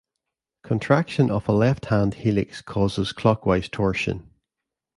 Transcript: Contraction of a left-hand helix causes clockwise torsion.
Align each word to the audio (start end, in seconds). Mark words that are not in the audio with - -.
Contraction 0.63 1.29
of 1.29 1.47
a 1.47 1.51
left-hand 1.51 2.15
helix 2.15 2.63
causes 2.63 3.11
clockwise 3.13 3.69
torsion. 3.69 4.31